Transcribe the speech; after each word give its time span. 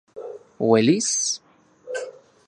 ¿Uelis...? 0.57 1.11